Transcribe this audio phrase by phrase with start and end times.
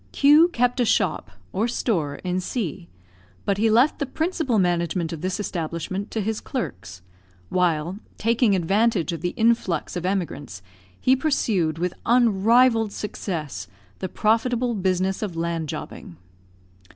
[0.11, 2.89] Q kept a shop, or store, in C;
[3.45, 7.03] but he left the principal management of this establishment to his clerks;
[7.49, 10.63] while, taking advantage of the influx of emigrants,
[10.99, 13.67] he pursued, with unrivalled success,
[13.99, 16.17] the profitable business of land jobbing.